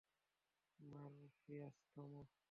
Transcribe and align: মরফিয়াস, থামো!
মরফিয়াস, 0.79 1.75
থামো! 1.91 2.21